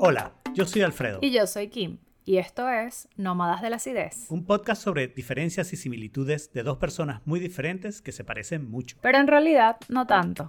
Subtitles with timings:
[0.00, 1.18] Hola, yo soy Alfredo.
[1.22, 1.98] Y yo soy Kim.
[2.24, 4.26] Y esto es Nómadas de la Acidez.
[4.30, 8.96] Un podcast sobre diferencias y similitudes de dos personas muy diferentes que se parecen mucho.
[9.02, 10.46] Pero en realidad no tanto.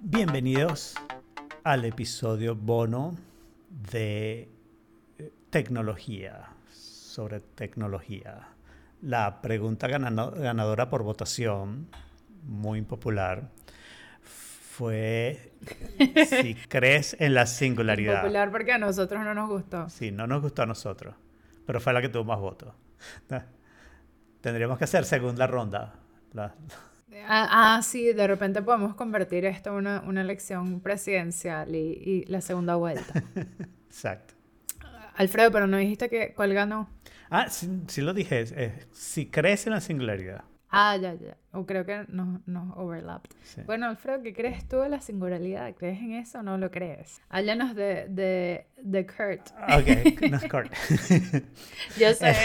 [0.00, 0.94] Bienvenidos
[1.64, 3.16] al episodio bono
[3.70, 4.50] de
[5.18, 8.48] eh, tecnología, sobre tecnología.
[9.00, 11.88] La pregunta ganadora por votación,
[12.48, 13.50] muy popular,
[14.22, 15.52] fue
[16.42, 18.22] si crees en la singularidad.
[18.22, 19.88] Popular porque a nosotros no nos gustó.
[19.88, 21.14] Sí, no nos gustó a nosotros,
[21.66, 22.74] pero fue la que tuvo más votos.
[24.40, 25.94] Tendríamos que hacer segunda ronda.
[26.36, 26.52] Ah,
[27.76, 32.40] ah, sí, de repente podemos convertir esto en una, una elección presidencial y, y, la
[32.40, 33.22] segunda vuelta.
[33.86, 34.34] Exacto.
[35.14, 36.88] Alfredo, pero no dijiste que cuál ganó.
[37.28, 38.86] Ah, sí, sí lo dije.
[38.92, 40.44] si crees en la singularidad.
[40.70, 41.36] Ah, ya, ya.
[41.52, 43.30] O creo que nos no overlapped.
[43.66, 45.74] Bueno, Alfredo, ¿qué crees tú de la singularidad?
[45.76, 47.22] ¿Crees en eso o no lo crees?
[47.30, 49.48] Háblanos de, de, de Kurt.
[49.66, 49.88] Ok,
[50.30, 50.72] no es Kurt.
[51.96, 52.36] Yo sé.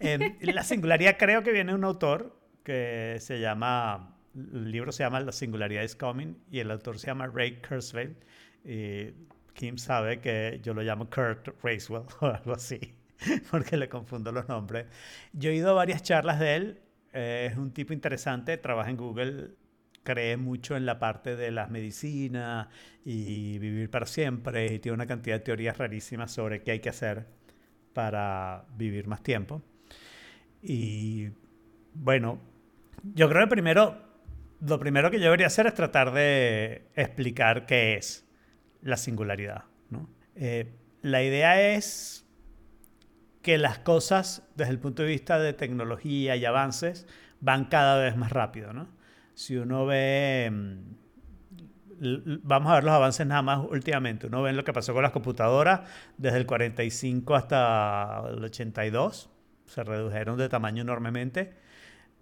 [0.00, 5.02] eh, la singularidad creo que viene de un autor que se llama, el libro se
[5.04, 8.16] llama La singularidad is coming y el autor se llama Ray Kurzweil.
[8.64, 9.12] Y
[9.54, 12.94] Kim sabe que yo lo llamo Kurt Racewell o algo así,
[13.50, 14.86] porque le confundo los nombres.
[15.32, 16.80] Yo he ido a varias charlas de él,
[17.12, 19.50] eh, es un tipo interesante, trabaja en Google,
[20.02, 22.68] cree mucho en la parte de las medicinas
[23.04, 26.88] y vivir para siempre y tiene una cantidad de teorías rarísimas sobre qué hay que
[26.88, 27.26] hacer
[27.92, 29.62] para vivir más tiempo.
[30.62, 31.28] Y
[31.94, 32.40] bueno,
[33.14, 33.98] yo creo que primero,
[34.60, 38.26] lo primero que yo debería hacer es tratar de explicar qué es
[38.82, 39.64] la singularidad.
[39.90, 40.08] ¿no?
[40.36, 42.26] Eh, la idea es
[43.42, 47.06] que las cosas desde el punto de vista de tecnología y avances
[47.40, 48.72] van cada vez más rápido.
[48.72, 48.88] ¿no?
[49.34, 54.64] Si uno ve, mm, vamos a ver los avances nada más últimamente, uno ve lo
[54.64, 55.80] que pasó con las computadoras
[56.18, 59.30] desde el 45 hasta el 82,
[59.66, 61.54] se redujeron de tamaño enormemente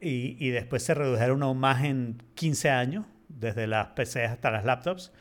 [0.01, 4.65] y, y después se redujeron aún más en 15 años, desde las PCs hasta las
[4.65, 5.13] laptops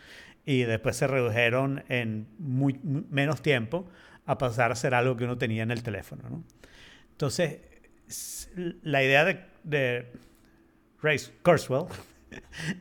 [0.46, 3.88] y después se redujeron en muy, menos tiempo
[4.28, 6.30] a pasar a ser algo que uno tenía en el teléfono.
[6.30, 6.44] ¿no?
[7.12, 7.60] Entonces,
[8.84, 9.26] la idea
[9.64, 10.12] de,
[11.02, 11.86] Ray Kurzweil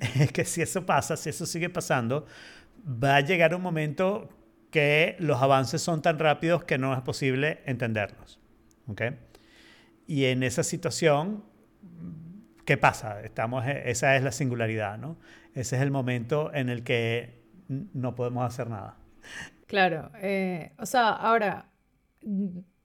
[0.21, 2.27] es que si eso pasa, si eso sigue pasando,
[2.87, 4.29] va a llegar un momento
[4.71, 8.41] que los avances son tan rápidos que no es posible entenderlos.
[8.89, 9.17] ¿okay?
[10.07, 11.45] Y en esa situación,
[12.65, 13.23] ¿qué pasa?
[13.23, 15.17] Estamos, esa es la singularidad, ¿no?
[15.55, 18.97] Ese es el momento en el que no podemos hacer nada.
[19.66, 21.66] Claro, eh, o sea, ahora,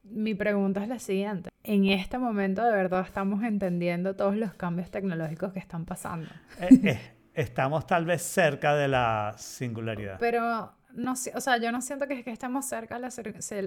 [0.03, 1.50] mi pregunta es la siguiente.
[1.64, 6.30] En este momento de verdad estamos entendiendo todos los cambios tecnológicos que están pasando.
[6.59, 7.00] Eh, eh,
[7.34, 10.18] estamos tal vez cerca de la singularidad.
[10.19, 13.09] Pero, no, o sea, yo no siento que, que estemos cerca de la...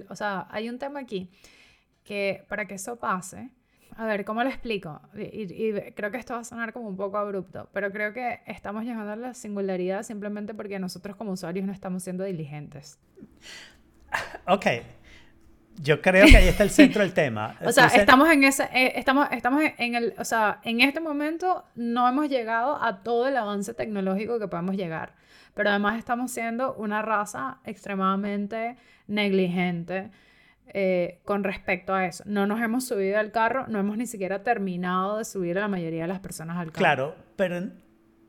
[0.09, 1.31] O sea, hay un tema aquí
[2.03, 3.49] que para que eso pase,
[3.97, 5.01] a ver, ¿cómo lo explico?
[5.15, 8.83] Y, creo que esto va a sonar como un poco abrupto, pero creo que estamos
[8.83, 12.99] llegando a la singularidad simplemente porque nosotros como usuarios no estamos siendo diligentes.
[14.47, 14.65] Ok.
[15.81, 17.57] Yo creo que ahí está el centro del tema.
[17.65, 21.65] o sea, estamos en ese, eh, estamos, estamos en el, o sea, en este momento
[21.75, 25.15] no hemos llegado a todo el avance tecnológico que podemos llegar,
[25.53, 30.11] pero además estamos siendo una raza extremadamente negligente,
[30.67, 32.23] eh, con respecto a eso.
[32.25, 35.67] No nos hemos subido al carro, no hemos ni siquiera terminado de subir a la
[35.67, 36.77] mayoría de las personas al carro.
[36.79, 37.69] Claro, pero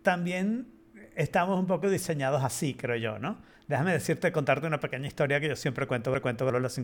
[0.03, 0.69] también
[1.17, 3.39] estamos un poco diseñados así, creo yo, ¿no?
[3.69, 6.81] Déjame decirte, contarte una pequeña historia que yo siempre cuento, cuento los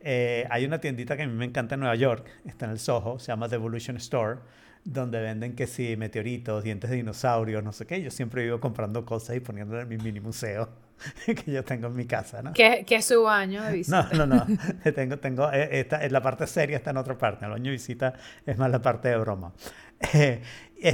[0.00, 2.78] eh, Hay una tiendita que a mí me encanta en Nueva York, está en el
[2.78, 4.38] Soho, se llama The Evolution Store,
[4.82, 8.00] donde venden que sí, meteoritos, dientes de dinosaurios, no sé qué.
[8.00, 10.70] Yo siempre vivo comprando cosas y poniéndole en mi mini museo.
[11.26, 12.52] que yo tengo en mi casa, ¿no?
[12.52, 14.08] ¿Qué, es su baño de visita?
[14.12, 14.46] No, no, no.
[14.94, 17.44] tengo, tengo, eh, esta, la parte seria está en otra parte.
[17.44, 19.52] El baño de visita es más la parte de broma.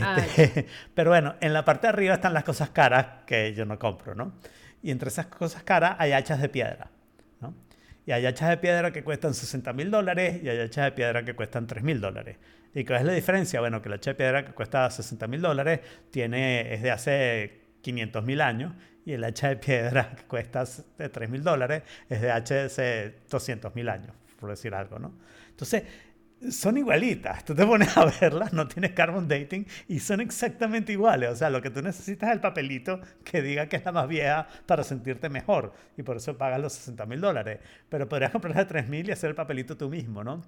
[0.00, 3.64] Ah, este, pero bueno, en la parte de arriba están las cosas caras que yo
[3.64, 4.34] no compro, ¿no?
[4.80, 6.90] Y entre esas cosas caras hay hachas de piedra,
[7.40, 7.54] ¿no?
[8.06, 11.24] Y hay hachas de piedra que cuestan 60 mil dólares y hay hachas de piedra
[11.24, 12.36] que cuestan 3 mil dólares.
[12.74, 13.60] ¿Y cuál es la diferencia?
[13.60, 15.80] Bueno, que la hacha de piedra que cuesta 60 mil dólares
[16.10, 18.72] tiene, es de hace 500 mil años
[19.04, 23.88] y el hacha de piedra que cuesta 3 mil dólares es de hace 200 mil
[23.88, 25.12] años, por decir algo, ¿no?
[25.50, 25.84] Entonces,
[26.50, 27.44] son igualitas.
[27.44, 31.30] Tú te pones a verlas, no tienes carbon dating y son exactamente iguales.
[31.30, 34.08] O sea, lo que tú necesitas es el papelito que diga que es la más
[34.08, 37.60] vieja para sentirte mejor y por eso pagas los 60 mil dólares.
[37.88, 40.42] Pero podrías comprarla de 3 mil y hacer el papelito tú mismo, ¿no?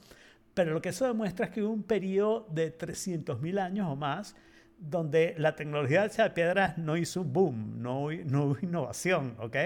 [0.55, 4.37] pero lo que eso demuestra es que hubo un periodo de 300.000 años o más
[4.79, 9.57] donde la tecnología de hacha de piedra no hizo boom, no, no hubo innovación, ¿ok?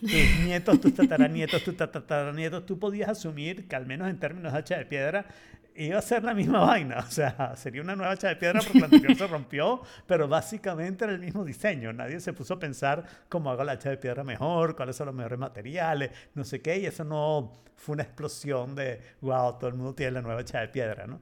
[0.00, 0.10] Tus
[0.44, 4.78] nietos, tus tataranietos, tus tataranietos, tú podías asumir que al menos en términos de hacha
[4.78, 5.26] de piedra
[5.74, 8.78] iba a ser la misma vaina, o sea, sería una nueva hacha de piedra porque
[8.78, 13.04] la anterior se rompió, pero básicamente era el mismo diseño, nadie se puso a pensar
[13.28, 16.78] cómo hago la hacha de piedra mejor, cuáles son los mejores materiales, no sé qué,
[16.78, 20.60] y eso no fue una explosión de, wow, todo el mundo tiene la nueva hacha
[20.60, 21.20] de piedra, ¿no?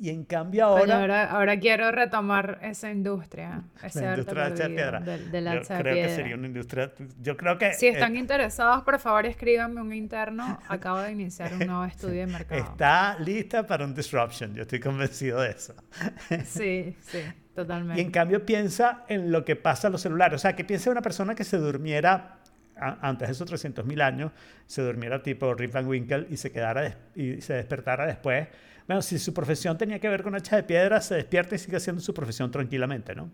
[0.00, 1.24] Y en cambio ahora...
[1.24, 5.04] ahora, quiero retomar esa industria, ese la industria de piedra.
[5.04, 6.90] yo creo que sería una industria...
[7.20, 7.74] Yo creo que...
[7.74, 10.58] Si están interesados, por favor escríbanme un interno.
[10.68, 12.62] Acabo de iniciar un nuevo estudio de mercado.
[12.62, 15.74] Está lista para un disruption, yo estoy convencido de eso.
[16.46, 17.20] sí, sí,
[17.54, 18.00] totalmente.
[18.00, 20.36] Y en cambio piensa en lo que pasa a los celulares.
[20.36, 22.39] O sea, que piensa una persona que se durmiera
[22.80, 24.32] antes de esos 300.000 años,
[24.66, 28.48] se durmiera tipo Rip Van Winkle y se, quedara y se despertara después
[28.90, 31.76] bueno, si su profesión tenía que ver con hacha de piedra, se despierta y sigue
[31.76, 33.30] haciendo su profesión tranquilamente, ¿no?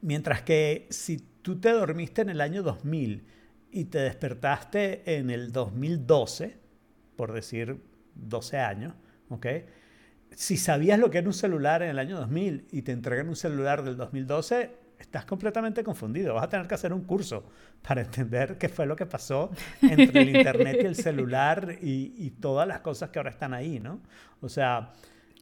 [0.00, 3.24] Mientras que si tú te dormiste en el año 2000
[3.70, 6.58] y te despertaste en el 2012,
[7.14, 7.80] por decir
[8.16, 8.94] 12 años,
[9.28, 9.46] ¿ok?
[10.34, 13.36] Si sabías lo que era un celular en el año 2000 y te entregan un
[13.36, 16.34] celular del 2012, estás completamente confundido.
[16.34, 17.44] Vas a tener que hacer un curso
[17.82, 19.50] para entender qué fue lo que pasó
[19.82, 24.00] entre el Internet y el celular y, todas las cosas que ahora están ahí, ¿no?
[24.40, 24.92] O sea,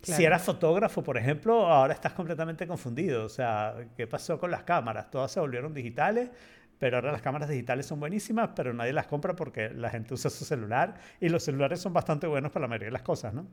[0.02, 3.25] si eras fotógrafo, por ejemplo, ahora estás completamente confundido.
[3.25, 5.10] O sea, ¿qué pasó con las cámaras?
[5.10, 6.31] Todas se volvieron digitales.
[6.78, 10.31] Pero ahora las cámaras digitales son buenísimas, pero nadie las compra porque la gente usa
[10.31, 13.49] su celular y los celulares son bastante buenos para la mayoría de las cosas, ¿no?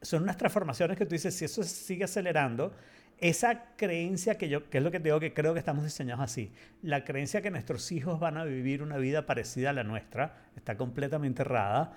[0.00, 2.72] Son unas transformaciones que tú dices, si eso sigue acelerando,
[3.20, 6.24] esa creencia que yo, que es lo que te digo que creo que estamos diseñados
[6.24, 6.52] así,
[6.82, 10.76] la creencia que nuestros hijos van a vivir una vida parecida a la nuestra, está
[10.76, 11.92] completamente errada,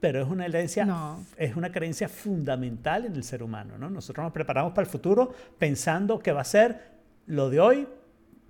[0.00, 0.86] pero es una herencia,
[1.36, 3.90] es una creencia fundamental en el ser humano, ¿no?
[3.90, 6.80] Nosotros nos preparamos para el futuro pensando que va a ser
[7.26, 7.88] lo de hoy,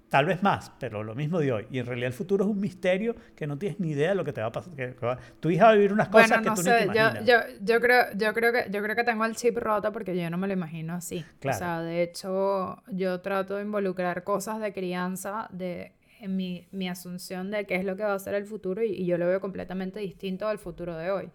[0.09, 1.67] Tal vez más, pero lo mismo de hoy.
[1.71, 4.25] Y en realidad el futuro es un misterio que no tienes ni idea de lo
[4.25, 4.75] que te va a pasar.
[4.75, 4.95] Que,
[5.39, 7.27] tu hija va a vivir unas cosas que tú no te imaginas.
[7.27, 10.31] Yo, yo, creo, yo, creo que, yo creo que tengo el chip roto porque yo
[10.31, 11.25] no me lo imagino así.
[11.45, 16.89] O sea, de hecho, yo trato de involucrar cosas de crianza de, en mi, mi
[16.89, 19.27] asunción de qué es lo que va a ser el futuro y, y yo lo
[19.27, 21.31] veo completamente distinto al futuro de hoy.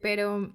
[0.00, 0.52] Pero,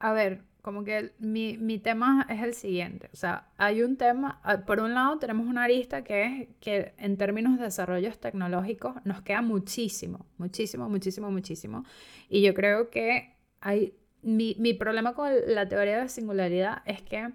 [0.00, 3.10] a ver, como que mi, mi, tema es el siguiente.
[3.12, 6.94] O sea, hay un tema, ah, por un lado tenemos una arista que es que
[6.96, 11.84] en términos de desarrollos tecnológicos nos queda muchísimo, muchísimo, muchísimo, muchísimo.
[12.30, 17.28] Y yo creo que hay, mi, mi problema con la teoría de singularidad es que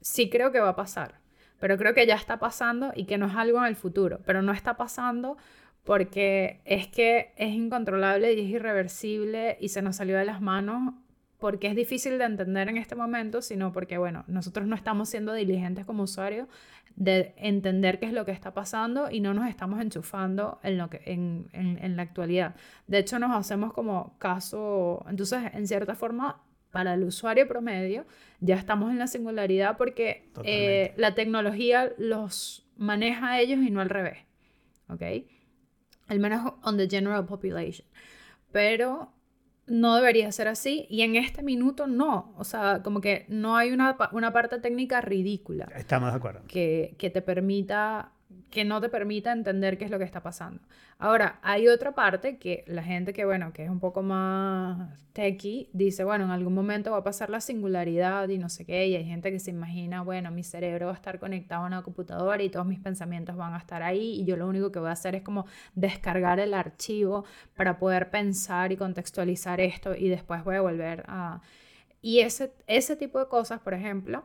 [0.00, 1.20] sí creo que va a pasar,
[1.60, 4.40] pero creo que ya está pasando y que no es algo en el futuro, pero
[4.40, 5.36] no está pasando
[5.84, 10.94] porque es que es incontrolable y es irreversible y se nos salió de las manos
[11.42, 15.32] porque es difícil de entender en este momento, sino porque, bueno, nosotros no estamos siendo
[15.32, 16.46] diligentes como usuarios
[16.94, 20.88] de entender qué es lo que está pasando y no nos estamos enchufando en, lo
[20.88, 22.54] que, en, en, la actualidad.
[22.86, 26.40] De hecho, nos hacemos como caso, entonces, en cierta forma,
[26.70, 28.06] para el usuario promedio,
[28.38, 33.80] ya estamos en la singularidad porque eh, la tecnología los maneja a ellos y no
[33.80, 34.18] al revés.
[34.88, 35.02] ¿Ok?
[36.06, 37.84] Al menos on the general population.
[38.52, 39.12] Pero
[39.66, 42.34] no debería ser así y en este minuto no.
[42.36, 45.68] O sea, como que no hay una, una parte técnica ridícula.
[45.76, 46.42] Estamos de acuerdo.
[46.48, 48.12] Que, que te permita
[48.50, 50.60] que no te permita entender qué es lo que está pasando.
[50.98, 55.68] Ahora, hay otra parte que la gente que, bueno, que es un poco más techie,
[55.72, 58.96] dice, bueno, en algún momento va a pasar la singularidad y no sé qué, y
[58.96, 62.42] hay gente que se imagina, bueno, mi cerebro va a estar conectado a una computadora
[62.42, 64.92] y todos mis pensamientos van a estar ahí y yo lo único que voy a
[64.92, 67.24] hacer es como descargar el archivo
[67.56, 71.40] para poder pensar y contextualizar esto y después voy a volver a...
[72.00, 74.24] Y ese, ese tipo de cosas, por ejemplo,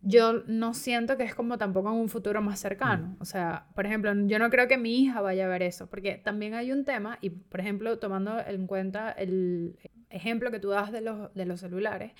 [0.00, 3.08] yo no siento que es como tampoco en un futuro más cercano.
[3.08, 3.16] Mm.
[3.20, 6.16] O sea, por ejemplo, yo no creo que mi hija vaya a ver eso, porque
[6.16, 9.78] también hay un tema, y por ejemplo, tomando en cuenta el
[10.10, 12.12] ejemplo que tú das de los, de los celulares,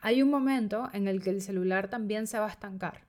[0.00, 3.02] hay un momento en el que el celular también se va a estancar.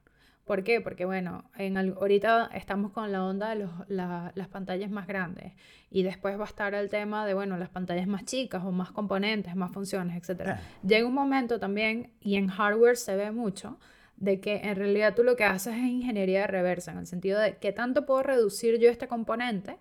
[0.45, 0.81] ¿Por qué?
[0.81, 5.53] Porque bueno, en ahorita estamos con la onda de los, las pantallas más grandes
[5.89, 8.91] y después va a estar el tema de, bueno, las pantallas más chicas o más
[8.91, 10.41] componentes, más funciones, etc.
[10.47, 10.59] Ah.
[10.85, 13.79] Llega un momento también, y en hardware se ve mucho,
[14.23, 17.57] de que en realidad tú lo que haces es ingeniería reversa, en el sentido de
[17.57, 19.77] qué tanto puedo reducir yo este componente.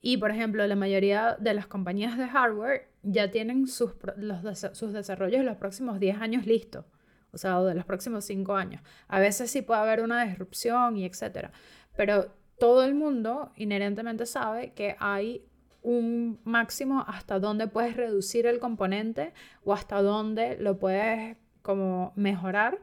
[0.00, 4.92] Y, por ejemplo, la mayoría de las compañías de hardware ya tienen sus, los, sus
[4.92, 6.84] desarrollos de los próximos 10 años listos,
[7.32, 8.80] o sea, o de los próximos 5 años.
[9.08, 11.50] A veces sí puede haber una disrupción y etcétera,
[11.96, 15.44] pero todo el mundo inherentemente sabe que hay
[15.82, 19.32] un máximo hasta dónde puedes reducir el componente
[19.64, 22.78] o hasta dónde lo puedes como mejorar,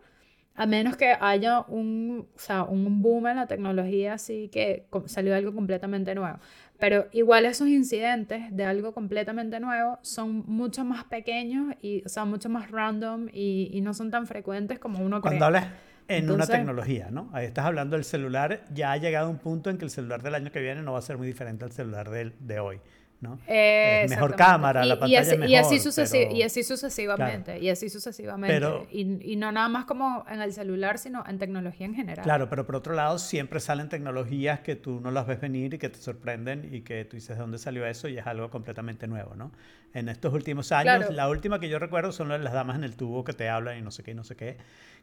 [0.55, 5.35] a menos que haya un, o sea, un boom en la tecnología, así que salió
[5.35, 6.39] algo completamente nuevo.
[6.79, 12.25] Pero igual esos incidentes de algo completamente nuevo son mucho más pequeños y, o sea,
[12.25, 15.31] mucho más random y, y no son tan frecuentes como uno cree.
[15.31, 15.67] Cuando hablas
[16.07, 17.29] en una tecnología, ¿no?
[17.33, 20.35] Ahí estás hablando del celular, ya ha llegado un punto en que el celular del
[20.35, 22.79] año que viene no va a ser muy diferente al celular de, de hoy.
[23.22, 23.39] ¿No?
[23.48, 25.50] mejor cámara, la pantalla es mejor.
[25.50, 28.88] Y así, y así sucesivamente, y así sucesivamente.
[28.91, 32.24] y, y, no nada más como en el celular, sino en tecnología en general.
[32.24, 35.77] Claro, pero por otro lado siempre salen tecnologías que tú no las ves venir y
[35.77, 39.07] que te sorprenden y que tú dices de dónde salió eso y es algo completamente
[39.07, 39.51] nuevo, ¿no?
[39.93, 43.24] En estos últimos años, la última que yo recuerdo son las damas en el tubo
[43.24, 44.57] que te hablan y no sé qué y no sé qué.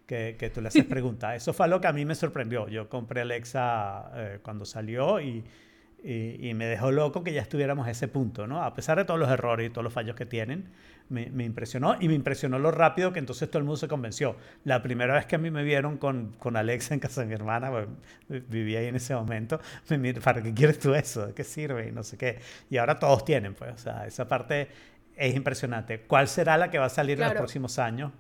[0.07, 1.37] Que, que, tú le haces preguntas.
[1.37, 2.69] Eso fue algo que a mí me sorprendió.
[2.69, 5.45] Yo compré Alexa eh, cuando salió y,
[6.05, 8.63] y, me dejó loco que ya estuviéramos a ese punto, ¿no?
[8.65, 10.69] A pesar de todos los errores y todos los fallos que tienen,
[11.09, 14.37] me, me, impresionó y me impresionó lo rápido que entonces todo el mundo se convenció.
[14.65, 17.35] La primera vez que a mí me vieron con, con Alexa en casa de mi
[17.35, 17.87] hermana, pues,
[18.49, 21.29] vivía ahí en ese momento, me ¿para qué quieres tú eso?
[21.29, 21.89] ¿De qué sirve?
[21.89, 22.39] Y no sé qué.
[22.69, 24.69] Y ahora todos tienen, pues, o sea, esa parte
[25.17, 26.01] es impresionante.
[26.01, 28.11] ¿Cuál será la que va a salir en los próximos años?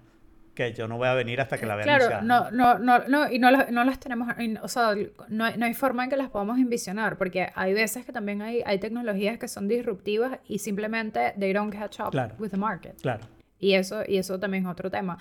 [0.54, 3.30] Que yo no voy a venir hasta que la vean Claro, no, no, no, no,
[3.30, 4.28] y no, no las tenemos,
[4.62, 4.94] o sea,
[5.28, 8.42] no hay, no hay, forma en que las podamos envisionar, porque hay veces que también
[8.42, 13.00] hay, hay tecnologías que son disruptivas y simplemente they don't catch up with the market.
[13.00, 13.26] Claro.
[13.58, 15.18] Y eso, y eso también es otro tema.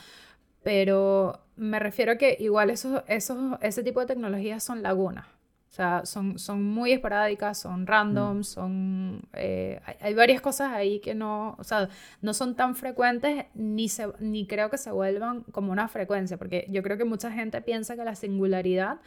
[0.63, 5.25] Pero me refiero a que igual esos, esos, ese tipo de tecnologías son lagunas.
[5.71, 8.43] O sea, son, son muy esporádicas, son random, mm.
[8.43, 9.21] son...
[9.31, 11.87] Eh, hay, varias cosas ahí que no, o sea,
[12.21, 16.67] no son tan frecuentes ni, se, ni creo que se vuelvan como una frecuencia, porque
[16.69, 18.99] yo creo que mucha gente piensa que la singularidad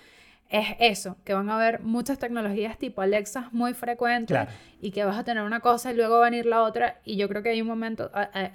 [0.49, 4.49] es eso, que van a haber muchas tecnologías tipo Alexa muy frecuentes
[4.81, 6.99] y que vas a tener una cosa y luego va a venir la otra.
[7.05, 8.11] Y yo creo que hay un momento,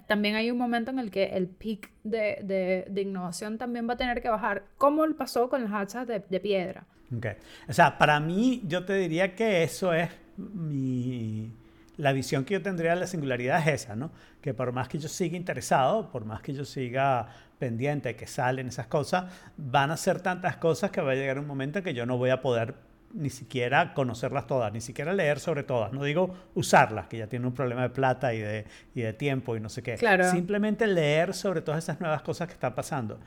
[0.07, 3.93] también hay un momento en el que el peak de, de, de, innovación también va
[3.93, 6.87] a tener que bajar, como pasó con las hachas de, de piedra.
[7.17, 7.33] Okay.
[7.67, 11.51] O sea, para mí yo te diría que eso es mi...
[11.97, 14.11] La visión que yo tendría de la singularidad es esa, ¿no?
[14.41, 18.67] Que por más que yo siga interesado, por más que yo siga pendiente que salen
[18.67, 19.25] esas cosas,
[19.57, 22.17] van a ser tantas cosas que va a llegar un momento en que yo no
[22.17, 22.75] voy a poder
[23.13, 25.91] ni siquiera conocerlas todas, ni siquiera leer sobre todas.
[25.91, 29.57] No digo usarlas, que ya tienen un problema de plata y de, y de tiempo
[29.57, 29.95] y no sé qué.
[29.95, 30.29] Claro.
[30.31, 33.19] Simplemente leer sobre todas esas nuevas cosas que están pasando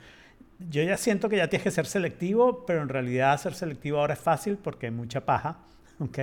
[0.69, 4.13] yo ya siento que ya tienes que ser selectivo, pero en realidad ser selectivo ahora
[4.13, 5.59] es fácil porque hay mucha paja,
[5.99, 6.19] ¿ok?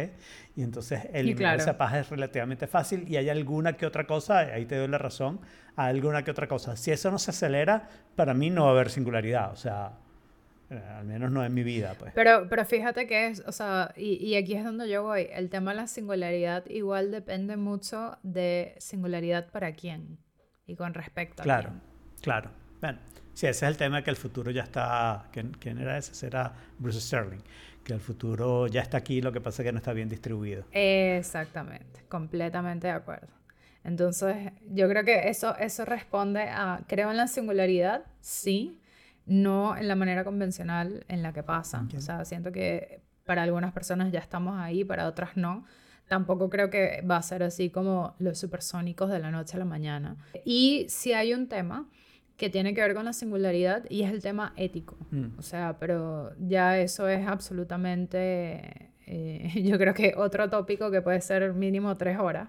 [0.56, 4.66] Y entonces eliminar esa paja es relativamente fácil y hay alguna que otra cosa, ahí
[4.66, 5.40] te doy la razón,
[5.76, 6.76] hay alguna que otra cosa.
[6.76, 9.92] Si eso no se acelera, para mí no va a haber singularidad, o sea,
[10.70, 12.12] eh, al menos no en mi vida, pues.
[12.14, 15.50] Pero, pero fíjate que es, o sea, y, y aquí es donde yo voy, el
[15.50, 20.18] tema de la singularidad igual depende mucho de singularidad para quién
[20.66, 21.73] y con respecto a Claro,
[22.20, 22.60] claro.
[22.81, 22.99] Bueno,
[23.41, 25.25] Sí, ese es el tema que el futuro ya está.
[25.33, 26.15] ¿Quién, era ese?
[26.15, 27.41] Será Bruce Sterling.
[27.85, 30.65] Que el futuro ya está aquí, lo que pasa es que no está bien distribuido.
[30.73, 33.29] Exactamente, completamente de acuerdo.
[33.83, 38.79] Entonces, yo creo que eso, eso responde a, creo en la singularidad, sí,
[39.25, 41.87] no en la manera convencional en la que pasa.
[41.97, 45.65] O sea, siento que para algunas personas ya estamos ahí, para otras no.
[46.09, 49.65] Tampoco creo que va a ser así como los supersónicos de la noche a la
[49.65, 50.19] mañana.
[50.45, 51.89] Y si hay un tema
[52.40, 54.97] que tiene que ver con la singularidad y es el tema ético.
[55.11, 55.38] Mm.
[55.38, 61.20] O sea, pero ya eso es absolutamente, eh, yo creo que otro tópico que puede
[61.20, 62.49] ser mínimo tres horas.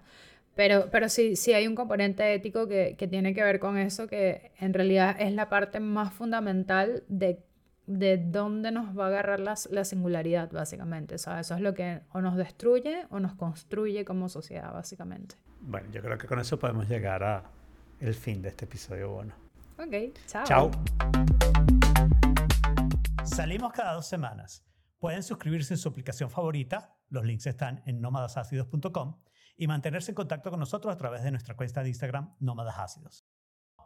[0.56, 4.08] Pero, pero sí, sí hay un componente ético que, que tiene que ver con eso,
[4.08, 7.44] que en realidad es la parte más fundamental de,
[7.86, 11.16] de dónde nos va a agarrar la, la singularidad, básicamente.
[11.16, 15.36] O sea, eso es lo que o nos destruye o nos construye como sociedad, básicamente.
[15.60, 17.44] Bueno, yo creo que con eso podemos llegar a
[18.00, 19.41] el fin de este episodio bueno.
[19.82, 20.46] Ok, chao.
[20.46, 20.72] Chao.
[23.24, 24.64] Salimos cada dos semanas.
[25.00, 29.20] Pueden suscribirse en su aplicación favorita, los links están en nómadasácidos.com,
[29.58, 33.26] y mantenerse en contacto con nosotros a través de nuestra cuenta de Instagram, Nómadas Ácidos.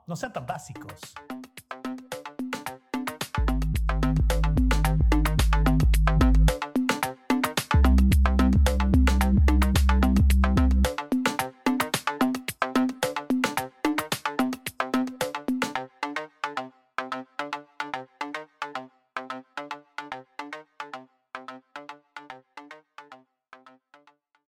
[0.05, 1.13] No sean tan básicos.